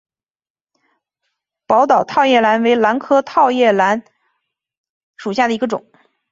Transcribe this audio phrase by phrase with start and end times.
[1.67, 4.03] 宝岛套叶兰为兰科套叶兰
[5.15, 5.91] 属下的一个种。